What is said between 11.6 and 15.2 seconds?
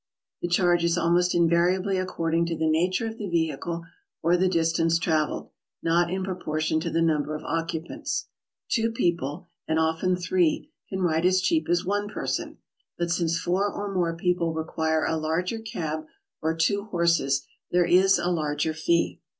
as one person, but since four or more people require a